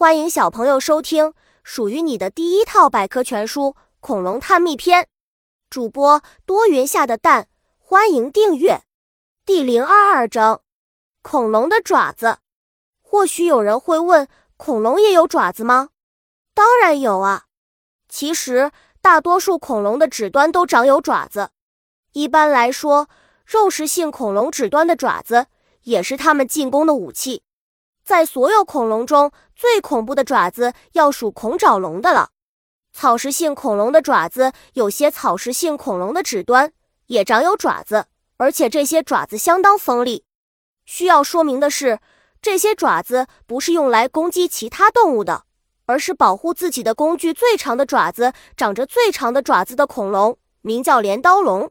[0.00, 3.64] 欢迎小朋友收听属于你的第一套百科全书
[4.00, 5.02] 《恐龙探秘篇》，
[5.68, 8.80] 主播多云下的蛋，欢迎订阅。
[9.44, 10.62] 第零二二章：
[11.20, 12.38] 恐龙的爪子。
[13.02, 14.26] 或许有人会问，
[14.56, 15.90] 恐龙也有爪子吗？
[16.54, 17.44] 当然有啊。
[18.08, 18.72] 其实，
[19.02, 21.50] 大多数恐龙的指端都长有爪子。
[22.12, 23.10] 一般来说，
[23.44, 25.48] 肉食性恐龙指端的爪子
[25.82, 27.42] 也是它们进攻的武器。
[28.10, 32.30] 在所有恐龙中最恐怖的爪子要数恐爪龙的了。
[32.92, 36.72] 草食性恐龙的爪子，有些草食性恐龙的指端
[37.06, 40.24] 也长有爪子，而且这些爪子相当锋利。
[40.84, 42.00] 需要说明的是，
[42.42, 45.44] 这些爪子不是用来攻击其他动物的，
[45.86, 47.32] 而是保护自己的工具。
[47.32, 51.70] 最长的爪子，长着最长的爪子的恐龙名叫镰刀龙，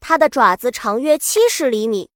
[0.00, 2.08] 它的爪子长约七十厘米。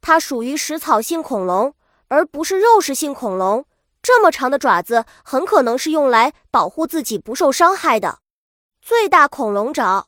[0.00, 1.72] 它属于食草性恐龙。
[2.08, 3.64] 而不是肉食性恐龙，
[4.02, 8.18] 这么长的爪子很可能是用来保护自己不受伤害的。
[8.80, 10.06] 最大恐龙爪，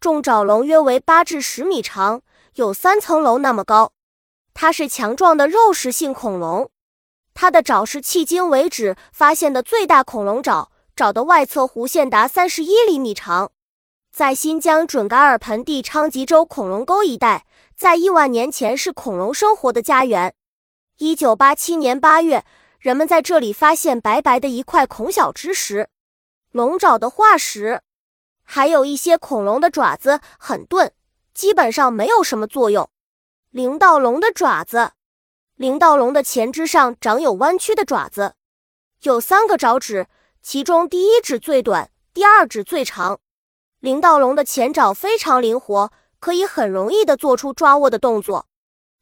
[0.00, 2.22] 重爪龙约为八至十米长，
[2.54, 3.92] 有三层楼那么高。
[4.54, 6.70] 它是强壮的肉食性恐龙，
[7.34, 13.50] 它的爪是迄今为止发现的最大恐龙爪，爪的外侧弧线达三十一厘米长。
[14.10, 17.44] 在新疆准噶尔盆地昌吉州恐龙沟一带，
[17.76, 20.34] 在亿万年前是恐龙生活的家园。
[20.98, 22.42] 一九八七年八月，
[22.78, 25.90] 人们在这里发现白白的一块恐小之石，
[26.52, 27.82] 龙爪的化石，
[28.42, 30.90] 还有一些恐龙的爪子很钝，
[31.34, 32.88] 基本上没有什么作用。
[33.50, 34.92] 灵盗龙的爪子，
[35.56, 38.32] 灵盗龙的前肢上长有弯曲的爪子，
[39.02, 40.06] 有三个爪趾，
[40.40, 43.20] 其中第一趾最短，第二趾最长。
[43.80, 48.46] 灵盗龙的前爪非常灵活，可以很容易的做出抓握的动作。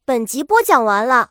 [0.04, 1.30] 本集播讲完了。